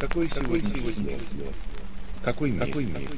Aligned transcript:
Какой, 0.00 0.30
сегодня, 0.30 0.74
сегодня? 0.74 1.18
Какой 2.24 2.50
месяц? 2.50 2.66
Какой, 2.68 2.84
месяц? 2.86 3.10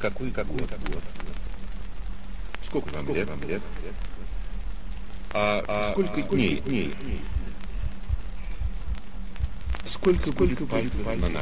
какой, 0.00 0.30
какой 0.32 0.58
год? 0.58 0.70
год? 0.88 1.02
Сколько 2.66 2.88
вам 2.88 3.14
лет? 3.14 3.28
Вам 3.28 3.48
лет? 3.48 3.62
А, 5.32 5.64
а, 5.68 5.90
а 5.90 5.92
сколько 5.92 6.20
а, 6.20 6.22
дней? 6.22 6.58
дней? 6.58 6.92
Сколько, 9.86 10.22
сколько 10.22 10.38
будет 10.38 10.68
пальцев 10.68 11.06
на, 11.06 11.14
на, 11.14 11.28
на. 11.28 11.40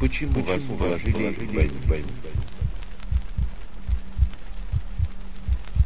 Почему, 0.00 0.32
Почему 0.42 0.46
вас 0.46 0.62
положили 0.62 1.34
в 1.34 1.86
больницу? 1.86 2.31